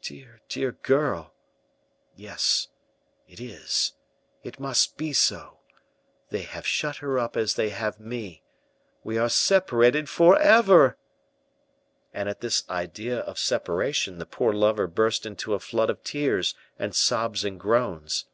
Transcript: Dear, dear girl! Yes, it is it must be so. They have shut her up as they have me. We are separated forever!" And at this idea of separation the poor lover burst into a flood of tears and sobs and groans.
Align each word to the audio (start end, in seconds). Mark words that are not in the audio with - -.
Dear, 0.00 0.40
dear 0.48 0.72
girl! 0.72 1.34
Yes, 2.14 2.68
it 3.28 3.38
is 3.38 3.92
it 4.42 4.58
must 4.58 4.96
be 4.96 5.12
so. 5.12 5.58
They 6.30 6.44
have 6.44 6.66
shut 6.66 6.96
her 7.04 7.18
up 7.18 7.36
as 7.36 7.56
they 7.56 7.68
have 7.68 8.00
me. 8.00 8.42
We 9.04 9.18
are 9.18 9.28
separated 9.28 10.08
forever!" 10.08 10.96
And 12.14 12.26
at 12.26 12.40
this 12.40 12.66
idea 12.70 13.18
of 13.18 13.38
separation 13.38 14.16
the 14.16 14.24
poor 14.24 14.54
lover 14.54 14.86
burst 14.86 15.26
into 15.26 15.52
a 15.52 15.60
flood 15.60 15.90
of 15.90 16.02
tears 16.02 16.54
and 16.78 16.96
sobs 16.96 17.44
and 17.44 17.60
groans. 17.60 18.24